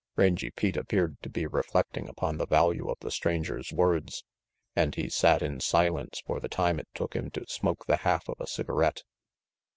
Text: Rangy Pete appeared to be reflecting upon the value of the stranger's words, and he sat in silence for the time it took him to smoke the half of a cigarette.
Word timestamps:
Rangy 0.15 0.49
Pete 0.49 0.77
appeared 0.77 1.21
to 1.21 1.29
be 1.29 1.45
reflecting 1.45 2.09
upon 2.09 2.37
the 2.37 2.47
value 2.47 2.89
of 2.89 2.97
the 3.01 3.11
stranger's 3.11 3.71
words, 3.71 4.23
and 4.75 4.95
he 4.95 5.09
sat 5.09 5.43
in 5.43 5.59
silence 5.59 6.23
for 6.25 6.39
the 6.39 6.49
time 6.49 6.79
it 6.79 6.87
took 6.95 7.15
him 7.15 7.29
to 7.29 7.45
smoke 7.47 7.85
the 7.85 7.97
half 7.97 8.27
of 8.27 8.37
a 8.41 8.47
cigarette. 8.47 9.03